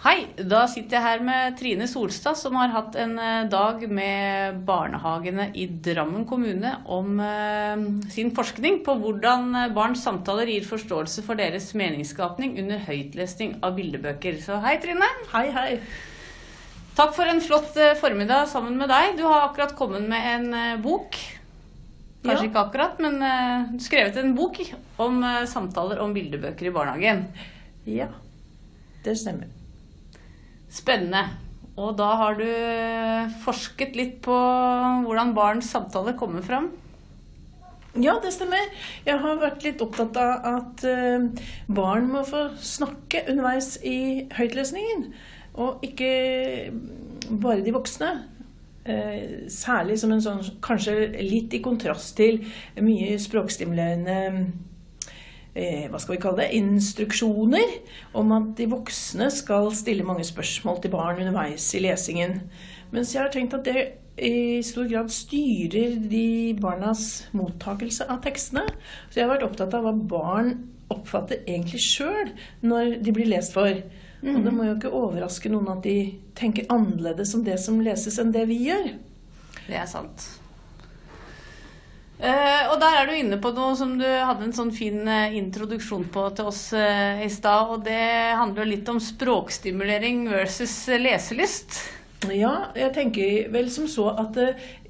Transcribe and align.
Hei, 0.00 0.30
da 0.48 0.62
sitter 0.70 0.96
jeg 0.96 1.04
her 1.04 1.22
med 1.24 1.56
Trine 1.60 1.84
Solstad, 1.90 2.38
som 2.40 2.54
har 2.56 2.70
hatt 2.72 2.94
en 2.96 3.18
eh, 3.20 3.48
dag 3.52 3.82
med 3.92 4.62
barnehagene 4.64 5.50
i 5.60 5.66
Drammen 5.68 6.22
kommune 6.28 6.70
om 6.88 7.18
eh, 7.20 7.82
sin 8.14 8.30
forskning 8.36 8.78
på 8.86 8.94
hvordan 9.02 9.50
eh, 9.60 9.74
barns 9.76 10.00
samtaler 10.06 10.48
gir 10.48 10.64
forståelse 10.64 11.26
for 11.26 11.36
deres 11.36 11.68
meningsskapning 11.76 12.56
under 12.62 12.80
høytlesning 12.86 13.58
av 13.60 13.76
bildebøker. 13.76 14.40
Så 14.40 14.56
hei, 14.64 14.78
Trine. 14.80 15.10
Hei, 15.34 15.44
hei. 15.58 15.68
Takk 16.96 17.12
for 17.18 17.28
en 17.28 17.44
flott 17.44 17.76
formiddag 18.00 18.48
sammen 18.48 18.80
med 18.80 18.88
deg. 18.88 19.18
Du 19.20 19.26
har 19.28 19.50
akkurat 19.50 19.76
kommet 19.76 20.08
med 20.08 20.32
en 20.32 20.82
bok. 20.82 21.20
Kanskje 22.24 22.44
Ja. 22.44 22.48
ikke 22.48 22.64
akkurat, 22.64 22.98
men 23.00 23.22
eh, 23.22 23.78
skrevet 23.84 24.16
en 24.16 24.34
bok 24.34 24.60
om 24.96 25.22
eh, 25.24 25.44
samtaler 25.44 26.00
om 26.00 26.12
bildebøker 26.16 26.68
i 26.68 26.72
barnehagen. 26.74 27.26
Ja, 27.84 28.08
det 29.04 29.20
stemmer. 29.20 29.59
Spennende. 30.70 31.24
Og 31.80 31.96
da 31.98 32.10
har 32.20 32.36
du 32.38 32.46
eh, 32.46 33.32
forsket 33.44 33.96
litt 33.96 34.20
på 34.24 34.36
hvordan 35.06 35.34
barns 35.36 35.70
samtale 35.72 36.16
kommer 36.18 36.44
fram. 36.44 36.70
Ja, 37.98 38.18
det 38.22 38.30
stemmer. 38.36 38.68
Jeg 39.06 39.18
har 39.18 39.40
vært 39.40 39.64
litt 39.66 39.80
opptatt 39.82 40.18
av 40.20 40.44
at 40.46 40.84
eh, 40.86 41.26
barn 41.72 42.10
må 42.12 42.22
få 42.28 42.48
snakke 42.62 43.24
underveis 43.32 43.74
i 43.86 44.28
høytlesningen. 44.36 45.08
Og 45.60 45.82
ikke 45.86 46.10
bare 47.30 47.64
de 47.66 47.74
voksne. 47.74 48.12
Eh, 48.84 49.48
særlig 49.52 49.98
som 50.00 50.12
en 50.14 50.22
sånn 50.24 50.38
Kanskje 50.64 51.10
litt 51.20 51.52
i 51.52 51.60
kontrast 51.60 52.14
til 52.16 52.38
mye 52.80 53.18
språkstimulerende 53.20 54.20
hva 55.54 55.98
skal 55.98 56.14
vi 56.14 56.20
kalle 56.22 56.44
det, 56.44 56.58
instruksjoner 56.60 57.72
om 58.18 58.30
at 58.36 58.52
de 58.58 58.68
voksne 58.70 59.26
skal 59.34 59.72
stille 59.74 60.06
mange 60.06 60.22
spørsmål 60.26 60.78
til 60.82 60.92
barn 60.94 61.18
underveis 61.18 61.66
i 61.74 61.82
lesingen. 61.82 62.36
Mens 62.94 63.14
jeg 63.14 63.24
har 63.24 63.32
tenkt 63.34 63.56
at 63.58 63.66
det 63.66 63.88
i 64.20 64.60
stor 64.66 64.88
grad 64.90 65.10
styrer 65.14 65.96
de 66.10 66.52
barnas 66.60 67.26
mottakelse 67.36 68.06
av 68.10 68.20
tekstene. 68.24 68.66
Så 69.08 69.20
jeg 69.20 69.26
har 69.26 69.32
vært 69.34 69.46
opptatt 69.46 69.74
av 69.76 69.86
hva 69.86 69.94
barn 69.94 70.52
oppfatter 70.90 71.42
egentlig 71.46 71.80
sjøl 71.84 72.32
når 72.66 72.98
de 73.04 73.14
blir 73.14 73.30
lest 73.30 73.54
for. 73.56 73.70
Og 74.20 74.42
det 74.44 74.52
må 74.52 74.66
jo 74.66 74.74
ikke 74.76 74.92
overraske 74.92 75.48
noen 75.52 75.70
at 75.72 75.86
de 75.86 76.12
tenker 76.36 76.68
annerledes 76.72 77.32
om 77.36 77.44
det 77.46 77.56
som 77.62 77.80
leses, 77.80 78.18
enn 78.20 78.34
det 78.34 78.44
vi 78.50 78.58
gjør. 78.66 78.92
Det 79.64 79.78
er 79.80 79.88
sant. 79.88 80.26
Eh, 82.20 82.66
og 82.68 82.76
der 82.82 82.98
er 82.98 83.06
du 83.08 83.14
inne 83.16 83.38
på 83.40 83.48
noe 83.56 83.72
som 83.78 83.94
du 83.96 84.04
hadde 84.04 84.44
en 84.44 84.52
sånn 84.52 84.72
fin 84.76 85.08
eh, 85.08 85.38
introduksjon 85.38 86.04
på 86.12 86.26
til 86.36 86.50
oss 86.50 86.66
eh, 86.76 87.22
i 87.24 87.30
stad. 87.32 87.72
Og 87.72 87.86
det 87.86 88.02
handler 88.36 88.66
jo 88.66 88.72
litt 88.74 88.90
om 88.92 89.00
språkstimulering 89.00 90.26
versus 90.28 90.74
leselyst. 91.00 91.80
Ja, 92.28 92.68
jeg 92.76 92.92
tenker 92.92 93.48
vel 93.54 93.70
som 93.72 93.86
så 93.88 94.10
at 94.20 94.36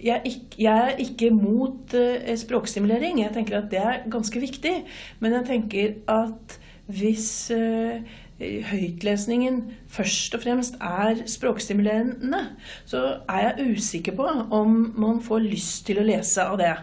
jeg, 0.02 0.32
er 0.58 0.96
ikke 0.98 1.28
mot 1.30 1.94
språkstimulering. 2.42 3.20
Jeg 3.22 3.36
tenker 3.36 3.60
at 3.60 3.70
det 3.70 3.78
er 3.78 4.00
ganske 4.10 4.42
viktig. 4.42 4.74
Men 5.22 5.38
jeg 5.38 5.46
tenker 5.46 5.94
at 6.10 6.58
hvis 6.90 7.30
høytlesningen 8.40 9.62
først 9.94 10.34
og 10.34 10.42
fremst 10.42 10.80
er 10.82 11.22
språkstimulerende, 11.30 12.42
så 12.82 13.20
er 13.30 13.52
jeg 13.52 13.76
usikker 13.76 14.18
på 14.18 14.26
om 14.50 14.80
man 14.98 15.22
får 15.22 15.46
lyst 15.46 15.84
til 15.86 16.02
å 16.02 16.08
lese 16.10 16.42
av 16.42 16.58
det. 16.58 16.74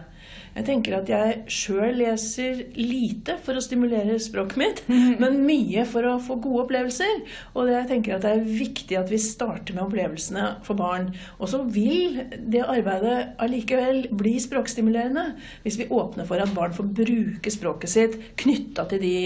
Jeg 0.56 0.66
tenker 0.66 0.96
at 0.98 1.10
jeg 1.12 1.36
sjøl 1.52 2.00
leser 2.00 2.64
lite 2.78 3.36
for 3.44 3.58
å 3.58 3.62
stimulere 3.62 4.16
språket 4.22 4.58
mitt, 4.60 4.82
men 5.22 5.40
mye 5.46 5.84
for 5.88 6.08
å 6.08 6.16
få 6.22 6.38
gode 6.42 6.66
opplevelser. 6.66 7.22
Og 7.54 7.70
jeg 7.70 7.88
tenker 7.92 8.16
at 8.16 8.26
det 8.26 8.34
er 8.34 8.44
viktig 8.48 8.98
at 8.98 9.12
vi 9.12 9.20
starter 9.22 9.76
med 9.76 9.86
opplevelsene 9.86 10.48
for 10.66 10.78
barn. 10.78 11.12
Og 11.38 11.52
så 11.52 11.62
vil 11.62 12.20
det 12.38 12.66
arbeidet 12.66 13.34
allikevel 13.42 14.06
bli 14.18 14.36
språkstimulerende 14.42 15.30
hvis 15.64 15.78
vi 15.80 15.90
åpner 15.94 16.28
for 16.28 16.42
at 16.42 16.54
barn 16.56 16.74
får 16.76 16.92
bruke 17.02 17.54
språket 17.54 17.94
sitt 17.94 18.20
knytta 18.42 18.88
til 18.90 19.02
de 19.04 19.16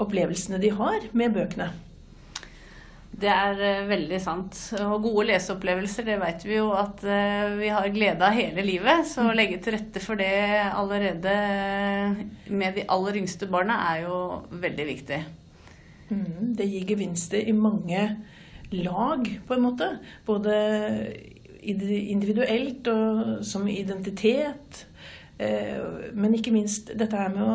opplevelsene 0.00 0.60
de 0.62 0.74
har 0.76 1.10
med 1.16 1.34
bøkene. 1.34 1.70
Det 3.20 3.28
er 3.28 3.58
eh, 3.60 3.88
veldig 3.88 4.18
sant. 4.22 4.56
Og 4.80 5.04
gode 5.04 5.26
leseopplevelser, 5.28 6.06
det 6.08 6.16
vet 6.22 6.44
vi 6.46 6.56
jo 6.56 6.70
at 6.76 7.02
eh, 7.04 7.56
vi 7.58 7.68
har 7.72 7.88
glede 7.92 8.24
av 8.24 8.36
hele 8.36 8.64
livet. 8.64 9.04
Så 9.08 9.26
å 9.28 9.34
legge 9.36 9.58
til 9.60 9.76
rette 9.76 10.02
for 10.02 10.20
det 10.20 10.30
allerede 10.70 11.34
eh, 11.34 12.22
med 12.48 12.78
de 12.78 12.86
aller 12.88 13.20
yngste 13.20 13.50
barna 13.50 13.76
er 13.90 14.06
jo 14.06 14.20
veldig 14.62 14.86
viktig. 14.88 15.20
Mm, 16.10 16.54
det 16.58 16.68
gir 16.70 16.88
gevinster 16.94 17.44
i 17.44 17.54
mange 17.54 18.06
lag, 18.72 19.28
på 19.46 19.56
en 19.56 19.66
måte. 19.66 19.90
Både 20.26 20.54
individuelt 21.60 22.88
og 22.88 23.44
som 23.44 23.66
identitet. 23.68 24.86
Men 25.36 26.34
ikke 26.36 26.52
minst 26.52 26.88
dette 26.96 27.16
her 27.16 27.30
med 27.32 27.44
å 27.44 27.54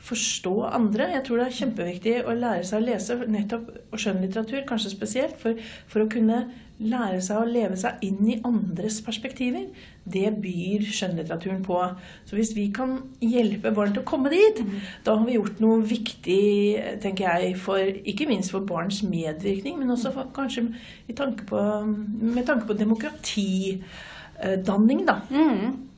forstå 0.00 0.54
andre. 0.70 1.10
Jeg 1.14 1.24
tror 1.26 1.36
det 1.40 1.46
er 1.46 1.58
kjempeviktig 1.58 2.16
å 2.24 2.34
lære 2.36 2.64
seg 2.66 2.80
å 2.80 2.86
lese 2.86 3.16
nettopp 3.28 3.70
og 3.90 4.00
skjønnlitteratur, 4.00 4.66
kanskje 4.68 4.94
spesielt, 4.94 5.36
for, 5.40 5.52
for 5.90 6.04
å 6.04 6.10
kunne 6.10 6.44
lære 6.80 7.20
seg 7.20 7.36
å 7.36 7.44
leve 7.48 7.76
seg 7.76 7.98
inn 8.06 8.28
i 8.32 8.40
andres 8.46 9.00
perspektiver. 9.04 9.66
Det 10.10 10.30
byr 10.40 10.80
skjønnlitteraturen 10.88 11.62
på. 11.66 11.94
Så 12.28 12.36
hvis 12.38 12.54
vi 12.56 12.72
kan 12.74 12.90
hjelpe 13.20 13.70
barn 13.76 13.92
til 13.92 14.02
å 14.02 14.08
komme 14.08 14.30
dit, 14.32 14.56
da 15.04 15.10
har 15.18 15.26
vi 15.26 15.36
gjort 15.36 15.60
noe 15.60 15.78
viktig, 15.84 16.76
tenker 17.04 17.24
jeg, 17.28 17.56
for, 17.60 17.78
ikke 17.84 18.28
minst 18.30 18.50
for 18.54 18.60
barns 18.66 19.02
medvirkning, 19.04 19.78
men 19.80 19.90
også 19.92 20.10
for, 20.16 20.24
kanskje 20.36 20.62
i 21.10 21.12
tanke 21.16 21.42
på, 21.50 21.58
med 21.84 22.44
tanke 22.48 22.64
på 22.70 22.78
demokratidanning, 22.80 25.00
da. 25.08 25.16
Mm. 25.28 25.89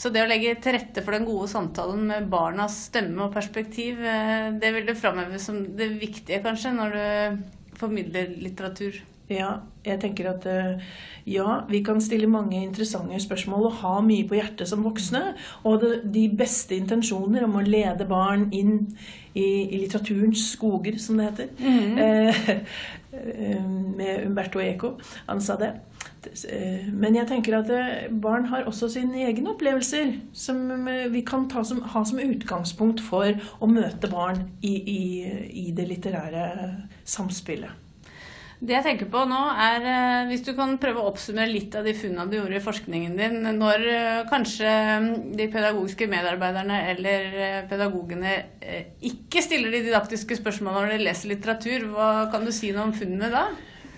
Så 0.00 0.08
det 0.08 0.22
å 0.24 0.28
legge 0.30 0.54
til 0.64 0.78
rette 0.78 1.02
for 1.04 1.12
den 1.12 1.26
gode 1.28 1.50
samtalen 1.52 2.06
med 2.08 2.28
barnas 2.32 2.86
stemme 2.88 3.26
og 3.26 3.34
perspektiv, 3.34 4.00
eh, 4.00 4.48
det 4.56 4.72
vil 4.72 4.88
du 4.88 4.94
framheve 4.96 5.40
som 5.42 5.60
det 5.76 5.90
viktige, 6.00 6.40
kanskje, 6.44 6.72
når 6.72 6.96
du 6.96 7.76
formidler 7.80 8.32
litteratur. 8.40 8.96
Ja, 9.30 9.60
jeg 9.86 10.00
tenker 10.02 10.32
at 10.32 10.46
eh, 10.50 10.80
ja, 11.30 11.60
vi 11.68 11.82
kan 11.86 12.00
stille 12.02 12.26
mange 12.26 12.58
interessante 12.64 13.20
spørsmål 13.22 13.68
og 13.68 13.76
ha 13.84 13.92
mye 14.02 14.26
på 14.26 14.40
hjertet 14.40 14.66
som 14.72 14.82
voksne. 14.82 15.20
Og 15.68 15.84
de 16.02 16.24
beste 16.34 16.74
intensjoner 16.80 17.44
om 17.46 17.60
å 17.60 17.66
lede 17.66 18.08
barn 18.10 18.48
inn 18.56 18.88
i, 19.36 19.68
i 19.68 19.76
litteraturens 19.84 20.48
skoger, 20.56 20.96
som 20.98 21.20
det 21.20 21.28
heter. 21.28 21.52
Mm 21.60 22.00
eh, 22.00 22.56
med 23.10 24.26
Umberto 24.26 24.60
Eco. 24.62 24.94
Han 25.26 25.40
sa 25.42 25.56
det. 25.60 25.72
Eh, 26.48 26.88
Men 26.92 27.16
jeg 27.16 27.28
tenker 27.28 27.58
at 27.58 27.70
eh, 27.72 28.08
barn 28.22 28.46
har 28.50 28.68
også 28.68 28.90
sine 28.92 29.24
egne 29.26 29.54
opplevelser 29.54 30.14
som 30.36 30.88
eh, 30.88 31.08
vi 31.12 31.22
kan 31.26 31.48
som, 31.64 31.82
ha 31.82 32.04
som 32.04 32.20
utgangspunkt 32.22 33.00
for 33.04 33.32
å 33.60 33.70
møte 33.70 34.10
barn 34.12 34.50
i, 34.62 34.74
i, 34.76 35.02
i 35.66 35.70
det 35.76 35.88
litterære 35.88 36.48
samspillet. 37.04 37.89
Det 38.60 38.74
jeg 38.74 38.84
tenker 38.84 39.08
på 39.08 39.22
nå 39.24 39.38
er, 39.56 39.84
eh, 39.88 40.26
hvis 40.28 40.42
du 40.44 40.50
kan 40.56 40.74
prøve 40.80 41.00
å 41.00 41.08
oppsummere 41.08 41.48
litt 41.48 41.72
av 41.78 41.86
de 41.88 41.94
funnene 41.96 42.28
du 42.28 42.36
gjorde 42.36 42.58
i 42.58 42.64
forskningen 42.64 43.14
din, 43.16 43.38
når 43.56 43.86
eh, 43.88 44.18
kanskje 44.28 44.74
mm, 45.00 45.06
de 45.38 45.46
pedagogiske 45.54 46.08
medarbeiderne 46.12 46.82
eller 46.92 47.38
eh, 47.40 47.62
pedagogene 47.70 48.34
ikke 49.08 49.40
stiller 49.46 49.72
de 49.72 49.80
didaktiske 49.86 50.36
spørsmålene 50.42 50.90
når 50.90 50.92
de 50.92 51.06
leser 51.08 51.32
litteratur, 51.32 51.88
hva 51.94 52.10
kan 52.32 52.44
du 52.44 52.52
si 52.52 52.74
noe 52.76 52.90
om 52.90 52.94
funnene 52.96 53.32
da? 53.32 53.46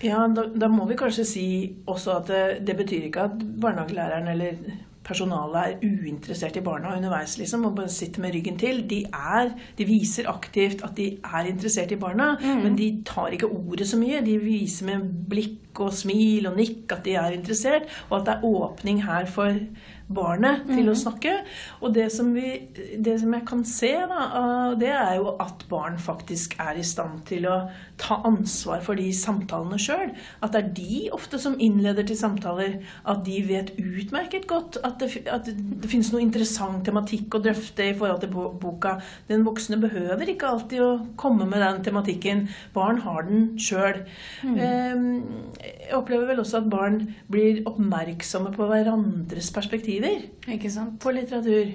Ja, 0.03 0.23
da, 0.31 0.47
da 0.47 0.71
må 0.71 0.87
vi 0.87 0.99
kanskje 0.99 1.27
si 1.27 1.45
også 1.83 2.15
at 2.21 2.31
det, 2.31 2.43
det 2.63 2.79
betyr 2.79 3.09
ikke 3.09 3.27
at 3.27 3.43
barnehagelæreren 3.43 4.31
eller 4.31 4.63
personalet 5.03 5.59
er 5.61 5.83
uinteressert 5.83 6.57
i 6.59 6.63
barna 6.65 6.93
underveis 6.95 7.37
liksom, 7.39 7.65
og 7.67 7.75
bare 7.75 7.91
sitter 7.91 8.23
med 8.23 8.35
ryggen 8.35 8.59
til. 8.61 8.83
De, 8.89 9.03
er, 9.09 9.51
de 9.77 9.87
viser 9.87 10.29
aktivt 10.31 10.83
at 10.85 10.95
de 10.97 11.09
er 11.23 11.49
interessert 11.49 11.91
i 11.91 11.99
barna, 11.99 12.33
men 12.63 12.77
de 12.79 12.89
tar 13.07 13.35
ikke 13.35 13.51
ordet 13.51 13.87
så 13.89 13.99
mye. 13.99 14.23
De 14.25 14.37
viser 14.41 14.87
med 14.91 15.09
blikk 15.29 15.81
og 15.83 15.93
smil 15.97 16.47
og 16.49 16.57
nikk 16.59 16.91
at 16.93 17.03
de 17.05 17.17
er 17.19 17.35
interessert, 17.35 17.89
og 18.09 18.19
at 18.19 18.27
det 18.27 18.35
er 18.37 18.45
åpning 18.45 19.03
her 19.03 19.25
for 19.25 19.57
barnet 20.11 20.65
til 20.67 20.89
å 20.91 20.95
snakke. 20.97 21.35
Og 21.81 21.93
det 21.95 22.09
som, 22.13 22.31
vi, 22.35 22.67
det 22.99 23.15
som 23.21 23.33
jeg 23.35 23.45
kan 23.47 23.63
se, 23.67 23.91
da, 24.09 24.73
det 24.79 24.91
er 24.91 25.17
jo 25.19 25.35
at 25.41 25.65
barn 25.71 25.97
faktisk 26.01 26.57
er 26.61 26.79
i 26.79 26.85
stand 26.85 27.23
til 27.29 27.47
å 27.49 27.57
ta 28.01 28.19
ansvar 28.27 28.83
for 28.85 28.99
de 28.99 29.09
samtalene 29.15 29.79
sjøl. 29.81 30.11
At 30.43 30.55
det 30.55 30.61
er 30.61 30.71
de 30.77 30.99
ofte 31.15 31.39
som 31.41 31.57
innleder 31.61 32.07
til 32.07 32.19
samtaler. 32.19 32.79
At 33.09 33.23
de 33.27 33.39
vet 33.47 33.73
utmerket 33.79 34.47
godt 34.49 34.79
at 34.83 34.99
det, 35.01 35.23
at 35.31 35.47
det 35.47 35.89
finnes 35.91 36.11
noe 36.13 36.23
interessant 36.23 36.83
tematikk 36.85 37.37
å 37.37 37.43
drøfte 37.43 37.89
i 37.91 37.95
forhold 37.97 38.23
til 38.23 38.33
boka. 38.63 38.97
Den 39.29 39.45
voksne 39.47 39.79
behøver 39.81 40.33
ikke 40.33 40.49
alltid 40.49 40.83
å 40.83 40.91
komme 41.19 41.47
med 41.49 41.63
den 41.63 41.83
tematikken. 41.87 42.47
Barn 42.75 43.01
har 43.05 43.27
den 43.29 43.53
sjøl. 43.61 44.03
Jeg 44.43 45.93
opplever 45.95 46.29
vel 46.31 46.41
også 46.43 46.61
at 46.61 46.69
barn 46.71 46.99
blir 47.31 47.63
oppmerksomme 47.69 48.53
på 48.55 48.67
hverandres 48.69 49.51
perspektiver 50.01 50.53
Ikke 50.53 50.71
sant? 50.71 50.99
på 50.99 51.11
litteratur. 51.13 51.73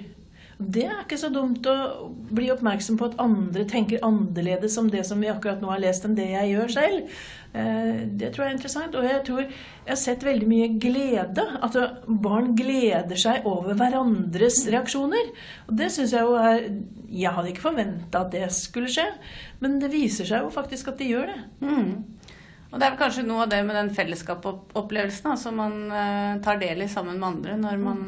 Det 0.59 0.83
er 0.83 1.05
ikke 1.05 1.15
så 1.15 1.29
dumt 1.31 1.63
å 1.71 2.09
bli 2.35 2.49
oppmerksom 2.51 2.97
på 2.99 3.05
at 3.07 3.19
andre 3.23 3.63
tenker 3.63 4.01
annerledes 4.03 4.75
om 4.77 4.89
det 4.91 5.05
som 5.07 5.21
vi 5.23 5.29
akkurat 5.31 5.61
nå 5.63 5.69
har 5.71 5.79
lest, 5.79 6.03
enn 6.03 6.17
det 6.17 6.25
jeg 6.33 6.49
gjør 6.51 6.73
selv. 6.73 7.13
Eh, 7.53 8.01
det 8.19 8.33
tror 8.33 8.43
jeg 8.43 8.51
er 8.51 8.57
interessant. 8.57 8.97
Og 8.99 9.07
jeg 9.07 9.23
tror 9.23 9.39
jeg 9.45 9.53
har 9.87 10.01
sett 10.01 10.25
veldig 10.27 10.49
mye 10.51 10.67
glede. 10.75 11.45
At 11.63 11.79
barn 12.11 12.51
gleder 12.59 13.15
seg 13.15 13.47
over 13.47 13.79
hverandres 13.79 14.65
reaksjoner. 14.67 15.31
Og 15.69 15.79
det 15.79 15.93
syns 15.95 16.11
jeg 16.11 16.27
jo 16.27 16.35
er 16.35 16.67
Jeg 17.09 17.33
hadde 17.33 17.49
ikke 17.49 17.69
forventa 17.69 18.25
at 18.25 18.35
det 18.35 18.51
skulle 18.53 18.91
skje, 18.91 19.07
men 19.63 19.79
det 19.79 19.89
viser 19.89 20.27
seg 20.27 20.43
jo 20.43 20.51
faktisk 20.53 20.91
at 20.91 20.99
de 20.99 21.07
gjør 21.09 21.31
det. 21.31 21.39
Mm. 21.63 22.18
Og 22.69 22.77
det 22.77 22.85
er 22.85 22.93
vel 22.93 23.01
kanskje 23.01 23.25
noe 23.25 23.45
av 23.45 23.51
det 23.51 23.59
med 23.65 23.77
den 23.77 23.93
fellesskapsopplevelsen 23.97 25.37
som 25.41 25.57
man 25.57 25.77
uh, 25.89 26.37
tar 26.45 26.59
del 26.61 26.85
i 26.85 26.89
sammen 26.91 27.17
med 27.17 27.29
andre 27.31 27.55
når 27.57 27.79
man 27.81 28.01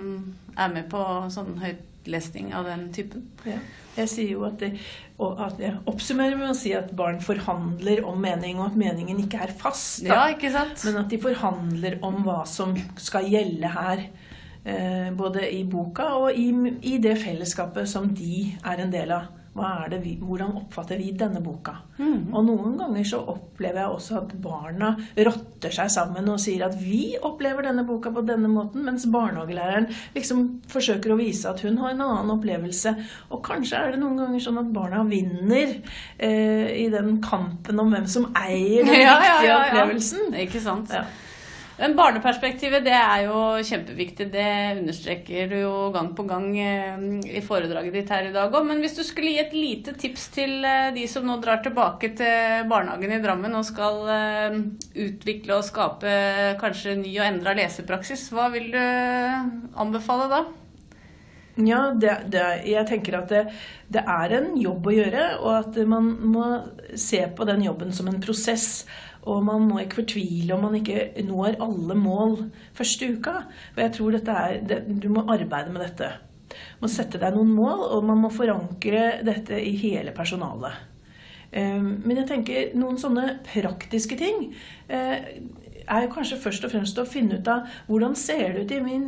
er 0.60 0.74
med 0.74 0.90
på 0.92 1.02
sånn 1.34 1.56
høytlesning 1.62 2.52
av 2.54 2.70
den 2.70 2.90
typen. 2.94 3.26
Ja. 3.48 3.58
Jeg 3.98 4.08
sier 4.08 4.36
jo 4.38 4.46
at, 4.48 4.62
det, 4.62 4.78
at 5.20 5.58
jeg 5.60 5.80
oppsummerer 5.90 6.38
med 6.40 6.54
å 6.54 6.56
si 6.56 6.72
at 6.78 6.94
barn 6.96 7.20
forhandler 7.24 8.06
om 8.08 8.22
mening, 8.24 8.62
og 8.62 8.70
at 8.70 8.78
meningen 8.80 9.20
ikke 9.26 9.42
er 9.44 9.52
fast. 9.52 10.06
Da, 10.06 10.14
ja, 10.14 10.22
ikke 10.36 10.54
sant? 10.54 10.78
Men 10.88 11.02
at 11.02 11.12
de 11.12 11.20
forhandler 11.20 11.98
om 12.08 12.22
hva 12.24 12.42
som 12.48 12.78
skal 13.02 13.28
gjelde 13.28 13.74
her. 13.74 14.06
Eh, 14.64 15.10
både 15.18 15.48
i 15.50 15.64
boka 15.66 16.06
og 16.22 16.38
i, 16.38 16.52
i 16.86 17.00
det 17.02 17.16
fellesskapet 17.18 17.90
som 17.90 18.12
de 18.14 18.52
er 18.62 18.84
en 18.84 18.92
del 18.94 19.16
av 19.16 19.41
vi, 19.54 20.16
hvordan 20.22 20.54
oppfatter 20.56 20.98
vi 20.98 21.12
denne 21.18 21.42
boka? 21.44 21.74
Mm. 21.98 22.34
Og 22.34 22.46
noen 22.48 22.78
ganger 22.80 23.04
så 23.08 23.20
opplever 23.34 23.82
jeg 23.82 23.96
også 23.96 24.18
at 24.22 24.34
barna 24.42 24.92
rotter 25.18 25.74
seg 25.76 25.92
sammen 25.92 26.30
og 26.32 26.40
sier 26.40 26.64
at 26.66 26.78
vi 26.80 27.18
opplever 27.20 27.68
denne 27.68 27.84
boka 27.88 28.12
på 28.12 28.24
denne 28.28 28.48
måten, 28.52 28.86
mens 28.88 29.06
barnehagelæreren 29.12 29.90
liksom 30.16 30.62
forsøker 30.72 31.14
å 31.14 31.20
vise 31.20 31.50
at 31.52 31.62
hun 31.66 31.78
har 31.82 31.94
en 31.94 32.06
annen 32.06 32.36
opplevelse. 32.38 32.96
Og 33.32 33.44
kanskje 33.46 33.80
er 33.80 33.96
det 33.96 34.02
noen 34.02 34.22
ganger 34.24 34.46
sånn 34.46 34.62
at 34.64 34.72
barna 34.74 35.04
vinner 35.08 35.76
eh, 36.18 36.70
i 36.86 36.88
den 36.94 37.20
kampen 37.24 37.84
om 37.84 37.92
hvem 37.92 38.08
som 38.08 38.32
eier 38.32 38.88
den 38.88 39.04
ja, 39.04 39.18
riktige 39.20 39.50
ja, 39.50 39.52
ja, 39.52 39.60
opplevelsen. 39.66 40.32
Ikke 40.46 40.64
sant. 40.64 40.96
Men 41.82 41.96
barneperspektivet 41.98 42.84
det 42.86 42.94
er 42.94 43.24
jo 43.26 43.38
kjempeviktig. 43.66 44.28
Det 44.30 44.50
understreker 44.78 45.50
du 45.50 45.56
jo 45.64 45.74
gang 45.96 46.12
på 46.18 46.28
gang 46.30 46.46
eh, 46.62 47.02
i 47.26 47.42
foredraget 47.42 47.96
ditt 47.98 48.14
her 48.14 48.28
i 48.30 48.34
dag 48.36 48.54
òg. 48.54 48.68
Men 48.70 48.84
hvis 48.84 49.00
du 49.00 49.02
skulle 49.08 49.34
gi 49.34 49.42
et 49.42 49.56
lite 49.58 49.96
tips 49.98 50.28
til 50.36 50.62
eh, 50.62 50.92
de 50.94 51.08
som 51.10 51.26
nå 51.26 51.40
drar 51.42 51.64
tilbake 51.66 52.14
til 52.20 52.70
barnehagen 52.70 53.18
i 53.18 53.22
Drammen 53.24 53.58
og 53.58 53.66
skal 53.66 54.02
eh, 54.14 54.62
utvikle 55.08 55.58
og 55.58 55.66
skape 55.66 56.16
kanskje 56.62 57.00
ny 57.02 57.16
og 57.18 57.28
endra 57.32 57.58
lesepraksis, 57.58 58.30
hva 58.30 58.52
vil 58.54 58.70
du 58.76 58.82
anbefale 59.82 60.30
da? 60.30 60.46
Ja, 61.68 61.82
det, 61.98 62.16
det, 62.34 62.44
jeg 62.70 62.88
tenker 62.90 63.20
at 63.22 63.32
det, 63.32 63.46
det, 63.92 64.04
er 64.04 64.36
en 64.38 64.52
jobb 64.60 64.90
å 64.90 64.96
gjøre, 64.96 65.24
og 65.42 65.54
at 65.60 65.80
man 65.90 66.12
må 66.34 66.48
se 67.00 67.24
på 67.36 67.48
den 67.50 67.66
jobben 67.68 67.94
som 67.96 68.10
en 68.12 68.22
prosess. 68.24 68.86
Og 69.30 69.44
man 69.46 69.68
må 69.70 69.84
ikke 69.84 70.00
fortvile 70.02 70.56
om 70.56 70.64
man 70.66 70.80
ikke 70.80 71.24
når 71.28 71.60
alle 71.62 71.98
mål 71.98 72.38
første 72.78 73.12
uka. 73.14 73.36
For 73.76 73.84
jeg 73.86 73.96
tror 73.98 74.18
er, 74.18 74.62
Du 74.88 75.10
må 75.14 75.28
arbeide 75.30 75.74
med 75.74 75.86
dette. 75.86 76.14
Du 76.50 76.88
må 76.88 76.90
sette 76.92 77.22
deg 77.22 77.36
noen 77.36 77.52
mål, 77.54 77.86
og 77.94 78.08
man 78.08 78.24
må 78.24 78.32
forankre 78.34 79.22
dette 79.28 79.62
i 79.62 79.76
hele 79.84 80.16
personalet. 80.16 80.88
Ehm, 81.52 81.98
men 82.06 82.22
jeg 82.22 82.30
tenker 82.30 82.76
noen 82.80 83.00
sånne 83.00 83.42
praktiske 83.44 84.16
ting 84.20 84.46
eh, 84.88 85.42
er 85.88 86.10
kanskje 86.12 86.40
først 86.42 86.66
og 86.66 86.74
fremst 86.74 87.00
å 87.02 87.08
finne 87.08 87.40
ut 87.40 87.50
av 87.52 87.70
hvordan 87.88 88.16
ser 88.18 88.56
det 88.56 88.66
ut 88.66 88.74
i 88.76 88.82
min 88.84 89.06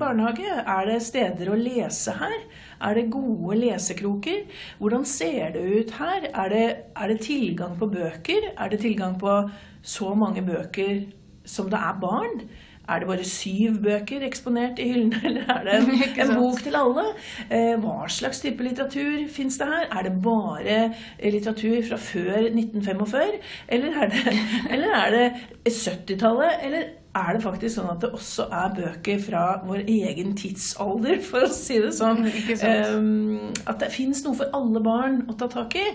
barnehage. 0.00 0.48
Er 0.60 0.88
det 0.88 1.00
steder 1.04 1.50
å 1.50 1.58
lese 1.58 2.14
her? 2.20 2.36
Er 2.80 2.96
det 2.96 3.10
gode 3.12 3.58
lesekroker? 3.60 4.44
Hvordan 4.80 5.06
ser 5.08 5.54
det 5.56 5.64
ut 5.64 5.94
her? 6.00 6.30
Er 6.30 6.52
det, 6.52 6.64
er 6.96 7.12
det 7.12 7.20
tilgang 7.26 7.76
på 7.80 7.90
bøker? 7.92 8.52
Er 8.56 8.72
det 8.72 8.82
tilgang 8.84 9.18
på 9.20 9.36
så 9.82 10.14
mange 10.14 10.44
bøker 10.46 11.06
som 11.48 11.70
det 11.72 11.80
er 11.80 12.02
barn? 12.02 12.44
Er 12.90 13.02
det 13.02 13.08
bare 13.10 13.26
syv 13.28 13.80
bøker 13.84 14.24
eksponert 14.26 14.80
i 14.82 14.88
hyllene, 14.90 15.20
eller 15.30 15.50
er 15.54 15.66
det 15.66 15.78
en, 15.80 16.20
en 16.26 16.34
bok 16.40 16.62
til 16.64 16.78
alle? 16.78 17.06
Eh, 17.48 17.74
hva 17.80 18.08
slags 18.10 18.42
type 18.44 18.66
litteratur 18.66 19.26
fins 19.32 19.58
det 19.60 19.68
her? 19.70 19.88
Er 19.90 20.08
det 20.08 20.14
bare 20.24 20.78
litteratur 21.22 21.82
fra 21.88 22.00
før 22.00 22.48
1945? 22.50 23.36
Eller 23.68 24.00
er 24.04 24.14
det, 24.14 24.38
eller 24.74 24.96
er 25.02 25.16
det 25.16 25.26
70-tallet? 25.68 26.64
Eller 26.66 26.88
er 27.10 27.34
det 27.34 27.42
faktisk 27.42 27.74
sånn 27.74 27.90
at 27.90 28.04
det 28.04 28.12
også 28.14 28.46
er 28.54 28.74
bøker 28.76 29.22
fra 29.22 29.44
vår 29.66 29.82
egen 29.90 30.34
tidsalder, 30.38 31.18
for 31.26 31.46
å 31.46 31.52
si 31.54 31.80
det 31.82 31.90
sånn. 31.96 32.22
Um, 32.62 33.50
at 33.66 33.80
det 33.82 33.90
fins 33.94 34.22
noe 34.26 34.38
for 34.38 34.54
alle 34.54 34.82
barn 34.84 35.24
å 35.26 35.34
ta 35.38 35.50
tak 35.50 35.74
i. 35.78 35.86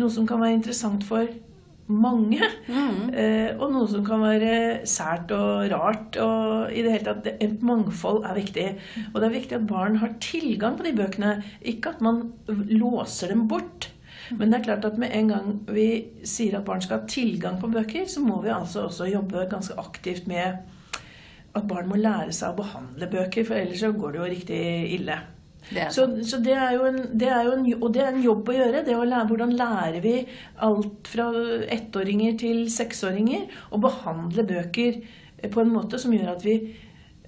Noe 0.00 0.12
som 0.12 0.28
kan 0.28 0.42
være 0.42 0.58
interessant 0.58 1.06
for 1.08 1.24
mange. 1.88 2.40
Mm. 2.68 3.10
Eh, 3.12 3.50
og 3.56 3.72
noe 3.72 3.88
som 3.90 4.04
kan 4.06 4.22
være 4.24 4.86
sært 4.88 5.32
og 5.34 5.68
rart. 5.72 6.18
Og 6.22 6.72
i 6.72 6.84
det 6.84 6.94
hele 6.94 7.06
tatt, 7.10 7.28
et 7.40 7.62
mangfold 7.64 8.24
er 8.28 8.38
viktig. 8.38 8.66
Og 9.12 9.20
det 9.20 9.28
er 9.28 9.36
viktig 9.36 9.58
at 9.58 9.68
barn 9.68 10.00
har 10.02 10.16
tilgang 10.22 10.78
på 10.78 10.86
de 10.86 10.96
bøkene. 10.98 11.36
Ikke 11.60 11.94
at 11.94 12.02
man 12.04 12.26
låser 12.48 13.34
dem 13.34 13.46
bort. 13.50 13.90
Men 14.36 14.50
det 14.50 14.58
er 14.58 14.66
klart 14.66 14.84
at 14.84 14.98
med 15.00 15.14
en 15.16 15.30
gang 15.32 15.52
vi 15.72 15.88
sier 16.26 16.58
at 16.58 16.66
barn 16.66 16.82
skal 16.84 17.00
ha 17.00 17.08
tilgang 17.08 17.56
på 17.60 17.70
bøker, 17.72 18.04
så 18.10 18.20
må 18.20 18.42
vi 18.44 18.52
altså 18.52 18.84
også 18.84 19.08
jobbe 19.08 19.46
ganske 19.48 19.78
aktivt 19.80 20.28
med 20.28 20.58
at 21.56 21.64
barn 21.68 21.88
må 21.88 21.96
lære 21.96 22.34
seg 22.36 22.52
å 22.52 22.58
behandle 22.60 23.08
bøker, 23.08 23.46
for 23.48 23.56
ellers 23.56 23.80
så 23.80 23.92
går 23.96 24.14
det 24.14 24.20
jo 24.20 24.30
riktig 24.34 24.62
ille. 24.98 25.16
Det 25.68 25.90
så, 25.92 26.06
så 26.24 26.40
det, 26.40 26.54
er 26.56 26.80
en, 26.88 26.98
det, 27.20 27.28
er 27.28 27.44
jo 27.44 27.54
en, 27.58 27.66
og 27.76 27.92
det 27.92 28.02
er 28.02 28.10
en 28.12 28.24
jobb 28.24 28.48
å 28.48 28.56
gjøre. 28.56 28.82
det 28.86 28.96
å 28.96 29.04
lære, 29.04 29.26
Hvordan 29.28 29.54
lærer 29.58 30.00
vi 30.04 30.14
alt 30.64 31.10
fra 31.12 31.28
ettåringer 31.76 32.38
til 32.40 32.64
seksåringer 32.72 33.60
å 33.74 33.80
behandle 33.82 34.46
bøker 34.48 35.00
på 35.52 35.62
en 35.62 35.72
måte 35.72 36.00
som 36.00 36.14
gjør 36.14 36.32
at, 36.32 36.44
vi, 36.46 36.56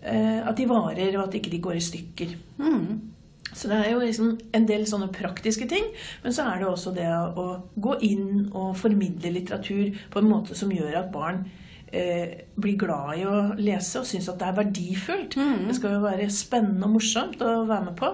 eh, 0.03 0.41
at 0.41 0.57
de 0.57 0.67
varer, 0.71 1.13
og 1.19 1.29
at 1.29 1.37
ikke 1.39 1.53
de 1.53 1.63
går 1.63 1.79
i 1.79 1.87
stykker. 1.91 2.35
Mm. 2.59 3.11
Så 3.53 3.69
det 3.69 3.81
er 3.81 3.93
jo 3.93 4.03
liksom 4.03 4.35
en 4.55 4.67
del 4.67 4.87
sånne 4.87 5.11
praktiske 5.15 5.67
ting. 5.71 5.91
Men 6.25 6.35
så 6.35 6.47
er 6.49 6.61
det 6.61 6.69
også 6.71 6.95
det 6.97 7.09
å 7.11 7.47
gå 7.83 7.97
inn 8.07 8.47
og 8.49 8.77
formidle 8.79 9.35
litteratur 9.35 9.97
på 10.11 10.23
en 10.23 10.31
måte 10.31 10.57
som 10.59 10.73
gjør 10.73 11.03
at 11.03 11.11
barn 11.15 11.45
eh, 11.93 12.47
blir 12.61 12.79
glad 12.81 13.19
i 13.19 13.25
å 13.29 13.39
lese 13.59 14.03
og 14.03 14.09
syns 14.09 14.29
at 14.31 14.41
det 14.41 14.49
er 14.49 14.59
verdifullt. 14.59 15.37
Mm. 15.37 15.67
Det 15.69 15.77
skal 15.79 15.97
jo 15.97 16.05
være 16.05 16.29
spennende 16.35 16.89
og 16.89 16.97
morsomt 16.99 17.43
å 17.45 17.55
være 17.69 17.87
med 17.91 17.97
på. 18.01 18.13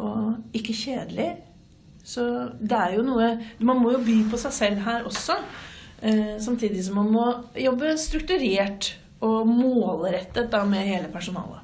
Og 0.00 0.56
ikke 0.56 0.76
kjedelig. 0.76 1.30
Så 2.06 2.24
det 2.56 2.76
er 2.76 2.94
jo 2.96 3.02
noe 3.04 3.26
Man 3.60 3.82
må 3.82 3.90
jo 3.92 3.98
by 4.02 4.14
på 4.30 4.38
seg 4.40 4.54
selv 4.56 4.84
her 4.86 5.04
også. 5.08 5.36
Eh, 6.00 6.38
samtidig 6.40 6.84
som 6.86 6.96
man 6.96 7.10
må 7.12 7.26
jobbe 7.60 7.92
strukturert 8.00 8.94
og 9.20 9.48
målrettet 9.48 10.48
da 10.52 10.62
med 10.64 10.88
hele 10.88 11.10
personalet. 11.12 11.60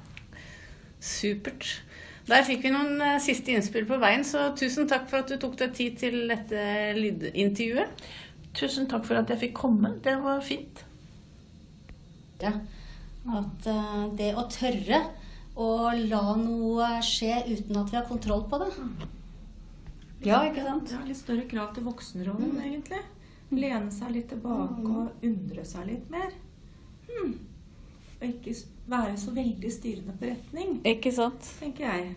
Supert. 1.01 1.71
Der 2.27 2.43
fikk 2.43 2.65
vi 2.67 2.73
noen 2.75 2.99
uh, 2.99 3.21
siste 3.23 3.55
innspill 3.55 3.87
på 3.87 4.01
veien, 4.03 4.25
så 4.27 4.49
tusen 4.59 4.89
takk 4.91 5.07
for 5.09 5.23
at 5.23 5.31
du 5.31 5.39
tok 5.41 5.55
deg 5.61 5.77
tid 5.77 5.99
til 6.01 6.17
dette 6.27 6.65
lydintervjuet. 6.99 8.03
Tusen 8.57 8.89
takk 8.91 9.07
for 9.07 9.21
at 9.21 9.31
jeg 9.31 9.45
fikk 9.45 9.55
komme. 9.61 9.95
Det 10.03 10.17
var 10.25 10.43
fint. 10.45 10.83
Ja, 12.43 12.53
at 13.37 13.69
uh, 13.71 14.03
det 14.19 14.33
å 14.39 14.47
tørre 14.53 15.01
å 15.57 15.69
la 15.97 16.37
noe 16.37 16.89
skje 17.05 17.41
uten 17.49 17.79
at 17.81 17.93
vi 17.93 17.97
har 17.97 18.09
kontroll 18.09 18.45
på 18.51 18.61
det. 18.61 18.71
Ja, 20.27 20.43
ikke 20.45 20.65
sant? 20.67 20.93
Er 20.93 21.07
litt 21.09 21.21
større 21.21 21.47
krav 21.49 21.73
til 21.77 21.87
voksenrollen, 21.87 22.53
mm. 22.57 22.63
egentlig. 22.67 23.03
Lene 23.55 23.93
seg 23.95 24.13
litt 24.13 24.29
tilbake 24.33 24.83
mm. 24.83 24.91
og 24.93 25.27
undre 25.29 25.65
seg 25.65 25.89
litt 25.89 26.09
mer. 26.13 26.35
Hmm. 27.07 27.37
Og 28.17 28.25
ikke 28.27 28.55
være 28.91 29.17
så 29.21 29.33
veldig 29.37 29.71
styrende 29.73 30.17
på 30.19 30.29
retning. 30.33 30.79
Ikke 30.89 31.13
sant? 31.15 31.47
Tenker 31.61 31.87
jeg. 31.89 32.15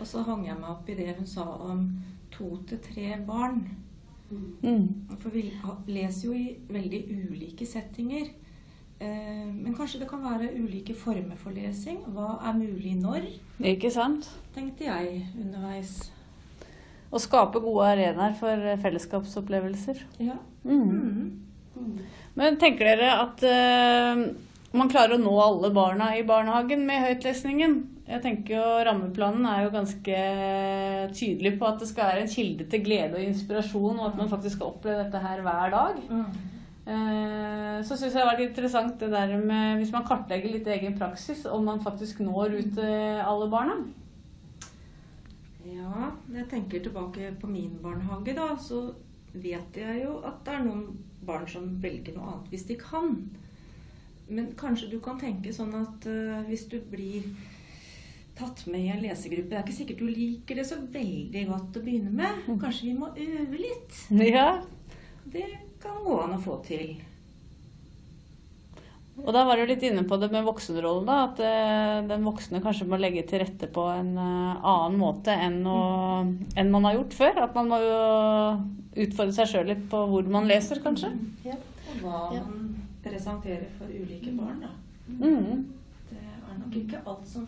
Og 0.00 0.08
så 0.10 0.24
hang 0.26 0.42
jeg 0.48 0.58
meg 0.58 0.70
opp 0.72 0.88
i 0.90 0.96
det 0.98 1.14
hun 1.14 1.28
sa 1.28 1.46
om 1.68 1.86
to 2.34 2.56
til 2.68 2.80
tre 2.82 3.14
barn. 3.26 3.62
Mm. 4.64 5.06
For 5.20 5.30
vi 5.30 5.46
leser 5.86 6.26
jo 6.26 6.34
i 6.34 6.56
veldig 6.72 7.02
ulike 7.30 7.68
settinger. 7.68 8.32
Eh, 9.04 9.44
men 9.52 9.74
kanskje 9.76 10.00
det 10.02 10.08
kan 10.10 10.22
være 10.24 10.52
ulike 10.56 10.96
former 10.96 11.36
for 11.40 11.54
lesing. 11.56 12.00
Hva 12.14 12.38
er 12.48 12.56
mulig 12.56 12.96
når? 13.00 13.28
Ikke 13.74 13.92
sant? 13.92 14.28
Tenkte 14.54 14.88
jeg 14.88 15.24
underveis. 15.36 15.96
Å 17.14 17.20
skape 17.22 17.62
gode 17.62 17.90
arenaer 17.92 18.34
for 18.38 18.68
fellesskapsopplevelser. 18.82 20.00
Ja. 20.24 20.38
Mm. 20.64 21.44
Mm. 21.74 21.98
Men 22.38 22.58
tenker 22.58 22.88
dere 22.88 23.12
at 23.22 23.44
uh, 23.46 24.22
man 24.74 24.90
klarer 24.90 25.16
å 25.16 25.22
nå 25.22 25.34
alle 25.42 25.70
barna 25.74 26.14
i 26.18 26.24
barnehagen 26.26 26.82
med 26.88 27.04
høytlesningen. 27.04 27.76
Jeg 28.08 28.20
tenker 28.24 28.56
jo 28.58 28.64
Rammeplanen 28.84 29.46
er 29.48 29.62
jo 29.64 29.72
ganske 29.72 30.24
tydelig 31.16 31.54
på 31.60 31.68
at 31.68 31.78
det 31.80 31.88
skal 31.88 32.10
være 32.10 32.24
en 32.24 32.32
kilde 32.34 32.66
til 32.68 32.82
glede 32.84 33.20
og 33.20 33.28
inspirasjon, 33.28 34.00
og 34.00 34.08
at 34.10 34.18
man 34.18 34.32
faktisk 34.32 34.58
skal 34.58 34.74
oppleve 34.74 35.06
dette 35.06 35.22
her 35.22 35.44
hver 35.46 35.72
dag. 35.72 36.02
Mm. 36.84 37.80
Så 37.84 37.96
syns 37.96 38.12
jeg 38.12 38.18
det 38.18 38.22
har 38.22 38.32
vært 38.34 38.44
interessant 38.44 38.98
det 39.00 39.10
der 39.12 39.30
med 39.40 39.80
hvis 39.80 39.92
man 39.94 40.04
kartlegger 40.04 40.52
litt 40.52 40.68
egen 40.68 40.96
praksis, 40.98 41.46
om 41.48 41.64
man 41.64 41.82
faktisk 41.84 42.20
når 42.24 42.58
ut 42.58 42.74
til 42.76 43.22
alle 43.24 43.48
barna. 43.52 43.78
Ja, 45.64 46.10
når 46.28 46.42
jeg 46.42 46.50
tenker 46.50 46.84
tilbake 46.84 47.32
på 47.40 47.48
min 47.48 47.78
barnehage, 47.82 48.36
da, 48.36 48.50
så 48.60 48.90
vet 49.32 49.80
jeg 49.80 50.04
jo 50.04 50.18
at 50.28 50.44
det 50.46 50.54
er 50.54 50.66
noen 50.66 50.84
barn 51.24 51.48
som 51.48 51.66
velger 51.82 52.14
noe 52.14 52.34
annet 52.34 52.52
hvis 52.52 52.68
de 52.68 52.76
kan. 52.78 53.16
Men 54.28 54.52
kanskje 54.56 54.90
du 54.92 54.98
kan 55.04 55.18
tenke 55.20 55.52
sånn 55.52 55.72
at 55.76 56.06
uh, 56.08 56.44
hvis 56.48 56.66
du 56.72 56.78
blir 56.92 57.26
tatt 58.34 58.64
med 58.66 58.82
i 58.82 58.88
en 58.90 59.02
lesegruppe 59.02 59.52
Det 59.52 59.58
er 59.58 59.62
ikke 59.62 59.76
sikkert 59.76 60.00
du 60.00 60.08
liker 60.10 60.58
det 60.58 60.64
så 60.66 60.78
veldig 60.80 61.44
godt 61.50 61.76
å 61.78 61.82
begynne 61.84 62.12
med. 62.14 62.46
Kanskje 62.62 62.88
vi 62.88 62.96
må 62.98 63.10
øve 63.12 63.60
litt. 63.60 64.00
Ja. 64.34 64.48
Det 65.24 65.44
kan 65.84 66.00
gå 66.04 66.16
an 66.24 66.34
å 66.36 66.40
få 66.42 66.58
til. 66.66 66.96
Og 69.22 69.28
da 69.30 69.44
var 69.46 69.60
du 69.60 69.68
litt 69.70 69.84
inne 69.86 70.02
på 70.10 70.16
det 70.18 70.26
med 70.32 70.42
voksenrollen, 70.42 71.04
da. 71.06 71.16
At 71.28 71.38
eh, 71.44 72.00
den 72.10 72.24
voksne 72.26 72.58
kanskje 72.64 72.88
må 72.90 72.98
legge 72.98 73.22
til 73.30 73.44
rette 73.44 73.68
på 73.70 73.84
en 73.92 74.10
eh, 74.18 74.64
annen 74.66 74.96
måte 74.98 75.30
enn, 75.38 75.60
å, 75.70 75.76
enn 76.58 76.72
man 76.72 76.88
har 76.88 76.96
gjort 76.98 77.14
før. 77.20 77.38
At 77.46 77.54
man 77.54 77.70
må 77.70 77.78
jo 77.84 78.00
utfordre 79.04 79.36
seg 79.36 79.52
sjøl 79.52 79.70
litt 79.70 79.84
på 79.92 80.00
hvor 80.10 80.26
man 80.34 80.50
leser, 80.50 80.82
kanskje. 80.82 81.12
Ja. 81.46 81.54
Og 81.94 82.02
hva 82.02 82.24
Ja. 82.34 82.42
man 82.42 82.74
presenterer 83.04 83.68
for 83.78 83.86
ulike 83.92 84.32
barn, 84.34 84.64
da. 84.64 84.72
Mm. 85.06 85.62
Det 86.10 86.18
er 86.24 86.58
nok 86.58 86.76
ikke 86.82 87.04
alt 87.06 87.26
som 87.30 87.46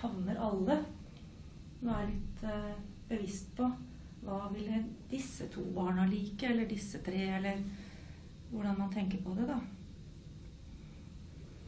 favner 0.00 0.40
alle. 0.40 0.78
Nå 1.82 1.92
er 1.92 2.06
jeg 2.06 2.14
litt 2.14 2.44
eh, 2.48 2.74
bevisst 3.12 3.52
på 3.58 3.68
hva 4.24 4.46
ville 4.52 4.82
disse 5.10 5.48
to 5.52 5.64
barna 5.74 6.06
like, 6.08 6.46
eller 6.46 6.68
disse 6.68 7.00
tre, 7.04 7.22
eller 7.38 7.62
hvordan 8.50 8.78
man 8.78 8.90
tenker 8.92 9.22
på 9.24 9.34
det, 9.38 9.46
da. 9.48 9.60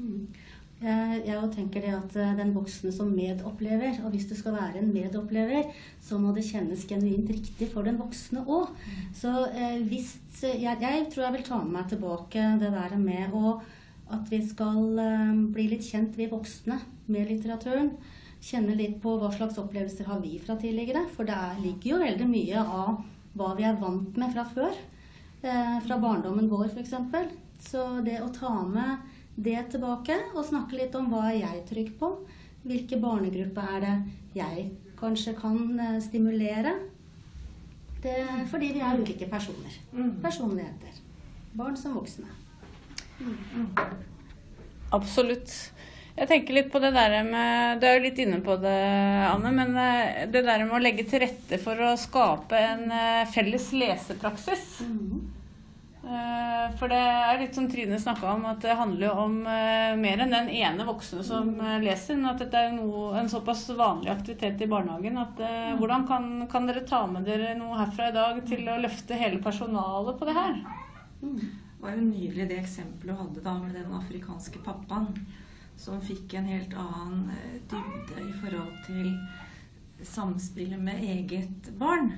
Mm. 0.02 0.26
Jeg, 0.82 1.18
jeg 1.28 1.50
tenker 1.54 1.84
det 1.84 1.92
at 1.94 2.16
eh, 2.18 2.32
den 2.40 2.50
voksne 2.56 2.90
som 2.94 3.12
medopplever, 3.14 4.00
og 4.02 4.10
hvis 4.10 4.26
du 4.26 4.34
skal 4.34 4.56
være 4.56 4.80
en 4.80 4.90
medopplever, 4.90 5.68
så 6.02 6.18
må 6.18 6.32
det 6.34 6.48
kjennes 6.48 6.82
genuint 6.90 7.30
riktig 7.30 7.68
for 7.70 7.86
den 7.86 8.00
voksne 8.00 8.42
òg. 8.42 8.72
Så 9.14 9.30
eh, 9.52 9.78
hvis 9.86 10.16
jeg, 10.42 10.74
jeg 10.82 11.06
tror 11.12 11.28
jeg 11.28 11.36
vil 11.36 11.46
ta 11.46 11.60
med 11.62 11.76
meg 11.76 11.92
tilbake 11.92 12.48
det 12.58 12.72
der 12.74 12.98
med 12.98 13.36
å 13.38 13.60
at 14.12 14.26
vi 14.28 14.42
skal 14.44 14.98
eh, 15.00 15.30
bli 15.54 15.68
litt 15.70 15.86
kjent, 15.86 16.18
vi 16.18 16.26
voksne, 16.32 16.80
med 17.12 17.30
litteraturen. 17.30 17.94
Kjenne 18.42 18.74
litt 18.74 18.96
på 19.02 19.14
hva 19.20 19.30
slags 19.30 19.58
opplevelser 19.62 20.08
har 20.10 20.20
vi 20.22 20.34
fra 20.42 20.56
tidligere. 20.58 21.04
For 21.14 21.28
det 21.28 21.36
er, 21.36 21.60
ligger 21.62 21.94
jo 21.94 22.02
veldig 22.02 22.28
mye 22.30 22.62
av 22.62 23.02
hva 23.38 23.52
vi 23.58 23.66
er 23.68 23.78
vant 23.80 24.18
med 24.18 24.34
fra 24.34 24.44
før. 24.48 24.78
Eh, 25.42 25.76
fra 25.86 25.98
barndommen 26.02 26.50
vår, 26.50 26.72
f.eks. 26.74 26.94
Så 27.62 27.84
det 28.06 28.18
å 28.22 28.30
ta 28.34 28.54
med 28.66 29.10
det 29.34 29.60
tilbake 29.72 30.16
og 30.34 30.44
snakke 30.44 30.76
litt 30.76 30.96
om 30.98 31.08
hva 31.12 31.28
er 31.30 31.40
jeg 31.40 31.66
trygg 31.70 31.92
på. 32.00 32.14
Hvilke 32.66 32.98
barnegrupper 33.02 33.76
er 33.76 33.84
det 33.86 33.94
jeg 34.38 34.66
kanskje 34.98 35.34
kan 35.38 35.78
eh, 35.78 36.00
stimulere? 36.02 36.74
Det, 38.02 38.18
fordi 38.50 38.72
vi 38.74 38.82
er 38.82 38.98
ulike 38.98 39.30
personer. 39.30 39.78
Mm. 39.94 40.16
Personligheter. 40.22 40.98
Barn 41.54 41.76
som 41.78 41.94
voksne. 41.94 42.26
Absolutt. 44.90 45.52
Jeg 46.12 46.28
tenker 46.28 46.56
litt 46.58 46.72
på 46.72 46.80
det 46.82 46.90
der 46.92 47.14
med 47.24 47.80
Du 47.80 47.86
er 47.88 47.96
jo 47.96 48.04
litt 48.04 48.18
inne 48.20 48.40
på 48.44 48.58
det, 48.60 48.78
Anne. 49.30 49.52
Men 49.56 49.76
eh, 49.80 50.24
det 50.28 50.44
der 50.44 50.66
med 50.66 50.76
å 50.76 50.82
legge 50.82 51.06
til 51.08 51.22
rette 51.24 51.58
for 51.62 51.78
å 51.80 51.94
skape 52.00 52.58
en 52.58 52.90
eh, 52.92 53.22
felles 53.32 53.70
lesepraksis. 53.72 54.66
Eh, 56.02 56.66
For 56.76 56.92
det 56.92 56.98
er 57.00 57.40
litt 57.40 57.56
som 57.56 57.68
Trine 57.70 57.96
snakka 58.00 58.28
om, 58.34 58.44
at 58.50 58.60
det 58.60 58.76
handler 58.76 59.06
jo 59.08 59.12
om 59.24 59.38
mer 59.42 60.22
enn 60.24 60.34
den 60.34 60.50
ene 60.52 60.84
voksne 60.84 61.24
som 61.24 61.48
leser. 61.80 62.18
Men 62.20 62.34
at 62.34 62.42
dette 62.44 62.60
er 62.60 62.74
noe, 62.76 63.14
en 63.16 63.32
såpass 63.32 63.64
vanlig 63.78 64.12
aktivitet 64.12 64.60
i 64.60 64.68
barnehagen. 64.68 65.16
At, 65.22 65.40
eh, 65.40 65.72
hvordan 65.80 66.04
kan, 66.10 66.32
kan 66.52 66.68
dere 66.68 66.84
ta 66.88 67.06
med 67.08 67.24
dere 67.24 67.54
noe 67.56 67.78
herfra 67.80 68.10
i 68.10 68.16
dag 68.18 68.42
til 68.50 68.68
å 68.68 68.80
løfte 68.84 69.16
hele 69.16 69.40
personalet 69.40 70.20
på 70.20 70.28
det 70.28 70.36
her? 70.36 70.60
Det 71.22 71.86
var 71.88 71.96
jo 71.96 72.04
nydelig 72.04 72.50
det 72.50 72.60
eksempelet 72.60 73.16
du 73.16 73.22
hadde 73.22 73.46
da 73.46 73.56
med 73.58 73.72
den 73.80 73.96
afrikanske 73.96 74.60
pappaen 74.62 75.08
som 75.76 76.00
fikk 76.02 76.36
en 76.38 76.50
helt 76.50 76.74
annen 76.78 77.30
eh, 77.34 77.56
dybde 77.70 78.26
i 78.26 78.34
forhold 78.42 78.76
til 78.86 79.14
samspillet 80.02 80.80
med 80.82 81.02
eget 81.02 81.72
barn. 81.78 82.12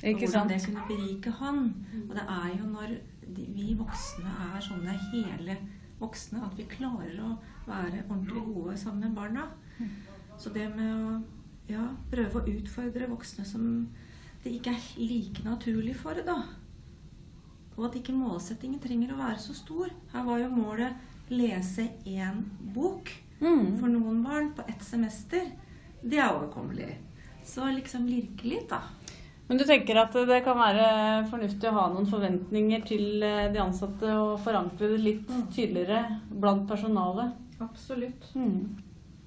Ikke 0.00 0.14
og 0.14 0.30
hvordan 0.30 0.48
sant? 0.48 0.52
det 0.52 0.60
kunne 0.64 0.86
berike 0.88 1.32
han. 1.40 1.60
Og 2.08 2.14
det 2.16 2.24
er 2.24 2.48
jo 2.56 2.68
når 2.70 2.94
de, 3.36 3.46
vi 3.54 3.74
voksne 3.78 4.32
er 4.54 4.64
sånne 4.64 4.96
hele 5.10 5.56
voksne 6.00 6.40
at 6.46 6.56
vi 6.56 6.64
klarer 6.68 7.18
å 7.20 7.34
være 7.66 8.06
ordentlig 8.06 8.44
gode 8.46 8.76
sammen 8.80 9.08
med 9.08 9.18
barna. 9.18 9.48
Så 10.40 10.52
det 10.54 10.70
med 10.72 10.88
å 10.94 11.18
ja, 11.68 11.84
prøve 12.10 12.40
å 12.40 12.54
utfordre 12.54 13.10
voksne 13.10 13.44
som 13.44 13.66
det 14.40 14.54
ikke 14.56 14.72
er 14.72 14.86
like 15.04 15.44
naturlig 15.44 15.94
for, 16.00 16.16
da. 16.24 16.38
Og 17.76 17.86
at 17.88 17.98
ikke 18.00 18.16
målsettingen 18.16 18.80
trenger 18.80 19.12
å 19.12 19.20
være 19.20 19.40
så 19.40 19.54
stor. 19.56 19.92
Her 20.12 20.24
var 20.24 20.40
jo 20.40 20.48
målet 20.52 20.96
lese 21.30 21.88
én 22.04 22.44
bok 22.74 23.10
Mm. 23.40 23.78
for 23.80 23.88
noen 23.88 24.22
barn 24.22 24.50
på 24.52 24.62
ett 24.68 24.82
semester. 24.84 25.46
Det 26.02 26.18
er 26.18 26.28
overkommelig. 26.34 26.94
Så 27.44 27.64
liksom 27.72 28.04
lirke 28.06 28.44
litt, 28.44 28.68
da. 28.68 28.82
Men 29.48 29.58
du 29.58 29.64
tenker 29.64 29.96
at 29.96 30.12
det 30.12 30.44
kan 30.44 30.58
være 30.58 31.24
fornuftig 31.30 31.70
å 31.70 31.72
ha 31.72 31.86
noen 31.90 32.06
forventninger 32.06 32.84
til 32.86 33.22
eh, 33.22 33.48
de 33.52 33.58
ansatte 33.58 34.12
og 34.12 34.38
forankre 34.44 34.90
det 34.92 35.00
litt 35.00 35.32
tydeligere 35.50 36.20
blant 36.30 36.68
personalet? 36.68 37.32
Absolutt. 37.60 38.28
Mm. 38.34 38.76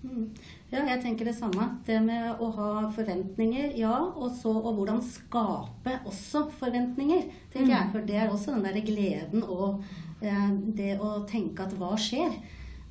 Mm. 0.04 0.26
Ja, 0.72 0.82
jeg 0.84 1.00
tenker 1.04 1.28
det 1.30 1.36
samme. 1.38 1.70
Det 1.88 2.00
med 2.04 2.42
å 2.44 2.50
ha 2.58 2.72
forventninger, 2.96 3.72
ja. 3.80 3.96
Og 4.14 4.34
så 4.36 4.52
og 4.52 4.74
hvordan 4.80 5.00
skape 5.06 6.00
også 6.10 6.48
forventninger, 6.60 7.30
tenker 7.54 7.72
jeg. 7.76 7.92
For 7.94 8.10
det 8.10 8.20
er 8.20 8.34
også 8.34 8.56
den 8.56 8.68
derre 8.68 8.84
gleden 8.84 9.46
og 9.48 9.84
eh, 10.22 10.50
det 10.76 10.98
å 11.00 11.22
tenke 11.30 11.66
at 11.66 11.76
hva 11.80 11.94
skjer? 12.00 12.36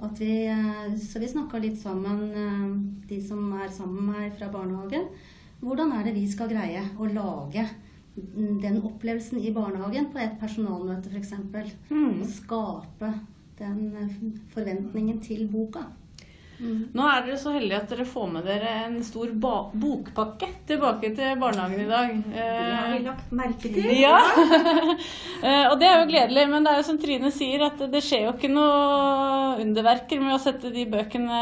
At 0.02 0.18
vi, 0.18 0.32
eh, 0.50 0.96
så 0.98 1.20
vi 1.22 1.30
snakka 1.30 1.60
litt 1.62 1.78
sammen, 1.78 2.24
eh, 2.34 3.06
de 3.08 3.20
som 3.22 3.52
er 3.60 3.68
sammen 3.70 4.08
med 4.08 4.18
meg 4.18 4.36
fra 4.38 4.50
barnehagen. 4.50 5.06
Hvordan 5.62 5.92
er 5.94 6.08
det 6.08 6.16
vi 6.16 6.26
skal 6.26 6.50
greie 6.50 6.82
å 6.98 7.06
lage 7.06 7.62
mm, 8.16 8.58
den 8.64 8.80
opplevelsen 8.82 9.38
i 9.38 9.52
barnehagen 9.54 10.08
på 10.10 10.18
et 10.18 10.34
personalmøte 10.40 11.12
f.eks.? 11.12 11.36
Mm. 11.92 12.18
Og 12.18 12.26
skape 12.26 13.12
den 13.60 13.92
eh, 13.94 14.16
forventningen 14.54 15.20
til 15.22 15.46
boka. 15.52 15.86
Nå 16.62 17.06
er 17.10 17.24
dere 17.26 17.36
så 17.42 17.50
heldige 17.50 17.78
at 17.80 17.88
dere 17.90 18.04
får 18.06 18.28
med 18.30 18.44
dere 18.46 18.68
en 18.84 19.00
stor 19.02 19.32
bokpakke 19.34 20.46
tilbake 20.68 21.08
til 21.16 21.40
barnehagen 21.40 21.80
i 21.82 21.88
dag. 21.90 22.12
Det 22.22 22.44
har 22.44 22.92
vi 22.92 22.98
Eh, 23.00 23.06
lagt 23.08 23.32
merke 23.34 23.72
til. 23.72 23.90
ja. 23.98 24.18
Eh, 25.42 25.64
og 25.72 25.74
det 25.80 25.88
er 25.88 25.96
jo 25.98 26.06
gledelig, 26.06 26.44
men 26.52 26.62
det 26.62 26.70
er 26.70 26.76
jo 26.78 26.84
som 26.86 26.98
Trine 27.02 27.32
sier, 27.34 27.64
at 27.66 27.80
det 27.90 28.02
skjer 28.06 28.28
jo 28.28 28.34
ikke 28.36 28.50
noe 28.52 29.56
underverker 29.64 30.20
med 30.22 30.36
å 30.36 30.38
sette 30.42 30.70
de 30.70 30.84
bøkene 30.86 31.40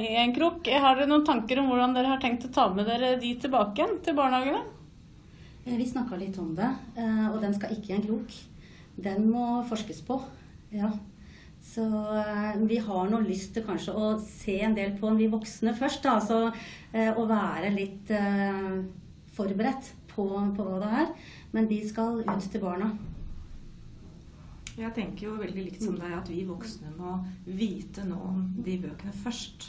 i 0.00 0.14
en 0.22 0.32
krok. 0.32 0.64
Har 0.72 0.96
dere 0.96 1.10
noen 1.10 1.26
tanker 1.26 1.60
om 1.60 1.68
hvordan 1.68 1.92
dere 1.92 2.14
har 2.14 2.22
tenkt 2.22 2.46
å 2.48 2.52
ta 2.54 2.70
med 2.72 2.88
dere 2.88 3.18
de 3.20 3.34
tilbake 3.42 3.76
igjen 3.76 3.98
til 4.06 4.16
barnehagene? 4.16 4.62
Eh, 5.66 5.76
Vi 5.76 5.84
snakka 5.84 6.16
litt 6.16 6.38
om 6.40 6.54
det, 6.56 6.70
eh, 6.96 7.26
og 7.28 7.42
den 7.44 7.52
skal 7.54 7.76
ikke 7.76 7.92
i 7.92 7.96
en 7.98 8.06
krok. 8.08 8.32
Den 8.96 9.28
må 9.30 9.60
forskes 9.68 10.00
på. 10.08 10.22
Ja. 10.72 10.88
Så 11.62 11.84
eh, 12.18 12.56
vi 12.66 12.76
har 12.82 13.08
nå 13.10 13.20
lyst 13.22 13.52
til 13.54 13.62
kanskje 13.66 13.94
å 13.94 14.08
se 14.20 14.56
en 14.66 14.74
del 14.74 14.96
på 14.98 15.12
vi 15.16 15.28
voksne 15.30 15.74
først. 15.78 16.02
Da. 16.02 16.16
Så, 16.20 16.40
eh, 16.92 17.12
å 17.14 17.26
være 17.30 17.70
litt 17.74 18.10
eh, 18.10 18.82
forberedt 19.36 19.92
på, 20.12 20.26
på 20.56 20.66
hva 20.66 20.80
det 20.82 20.90
er. 21.04 21.12
Men 21.54 21.68
vi 21.70 21.80
skal 21.88 22.20
ut 22.26 22.48
til 22.50 22.60
barna. 22.64 22.90
Jeg 24.72 24.94
tenker 24.96 25.26
jo 25.28 25.34
veldig 25.36 25.62
likt 25.66 25.82
som 25.84 25.98
deg 26.00 26.14
at 26.16 26.28
vi 26.32 26.42
voksne 26.48 26.90
må 26.96 27.18
vite 27.44 28.06
noe 28.08 28.30
om 28.30 28.38
de 28.64 28.78
bøkene 28.80 29.12
først. 29.22 29.68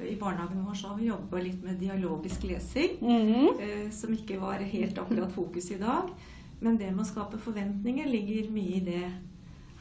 I 0.00 0.14
barnehagen 0.16 0.62
vår 0.64 0.76
så 0.78 0.92
har 0.92 1.00
vi 1.00 1.08
jobba 1.10 1.40
litt 1.42 1.62
med 1.66 1.80
dialogisk 1.82 2.46
lesing, 2.48 2.94
Mhm. 3.02 3.58
eh, 3.60 3.90
som 3.92 4.14
ikke 4.14 4.38
var 4.40 4.62
helt 4.64 4.96
akkurat 4.98 5.32
fokus 5.34 5.70
i 5.74 5.78
dag. 5.82 6.08
Men 6.62 6.78
det 6.78 6.92
med 6.94 7.04
å 7.04 7.08
skape 7.10 7.36
forventninger 7.42 8.06
ligger 8.08 8.50
mye 8.54 8.76
i 8.76 8.80
det 8.86 9.12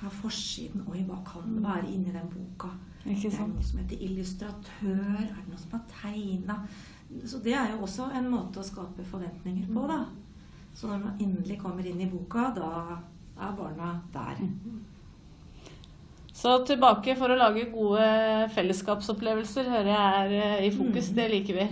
her 0.02 0.14
forsiden. 0.22 0.86
Oi, 0.90 1.04
hva 1.08 1.20
kan 1.28 1.56
det 1.56 1.64
være 1.64 1.92
inni 1.92 2.14
den 2.14 2.30
boka? 2.32 2.72
Det 3.04 3.16
er 3.18 3.34
sant? 3.34 3.56
noe 3.56 3.66
som 3.66 3.82
heter 3.82 4.02
illustratør. 4.06 5.22
Er 5.22 5.30
det 5.38 5.50
noe 5.50 5.62
som 5.62 5.78
har 5.78 5.86
tegna? 5.90 6.58
Så 7.26 7.42
det 7.44 7.54
er 7.58 7.74
jo 7.74 7.82
også 7.86 8.12
en 8.18 8.30
måte 8.32 8.62
å 8.62 8.66
skape 8.66 9.06
forventninger 9.06 9.68
på, 9.74 9.86
da. 9.90 10.06
Så 10.74 10.88
når 10.88 11.04
man 11.04 11.20
endelig 11.20 11.60
kommer 11.60 11.86
inn 11.88 12.00
i 12.02 12.10
boka, 12.10 12.50
da 12.56 12.72
er 13.42 13.56
barna 13.58 13.92
der. 14.14 14.40
Så 16.34 16.56
tilbake 16.66 17.16
for 17.20 17.34
å 17.34 17.38
lage 17.38 17.68
gode 17.74 18.06
fellesskapsopplevelser 18.56 19.68
hører 19.70 19.92
jeg 19.92 20.22
er 20.22 20.36
eh, 20.38 20.68
i 20.70 20.72
fokus. 20.74 21.12
Det 21.18 21.28
liker 21.34 21.60
vi. 21.60 21.68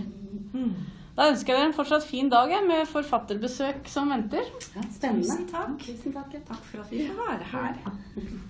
Da 1.16 1.26
ønsker 1.32 1.52
jeg 1.52 1.58
dere 1.60 1.68
en 1.70 1.76
fortsatt 1.76 2.06
fin 2.06 2.30
dag 2.32 2.52
med 2.66 2.86
forfatterbesøk 2.88 3.88
som 3.90 4.12
venter. 4.14 4.46
Ja, 4.76 4.84
spennende. 4.94 5.26
Tusen 5.26 5.48
takk. 5.50 5.74
Tusen 5.84 6.14
takk. 6.14 6.32
ja. 6.38 6.44
Takk 6.48 6.64
for 6.70 6.84
at 6.84 6.94
vi 6.94 7.06
får 7.08 7.20
være 7.26 7.52
her. 7.52 8.48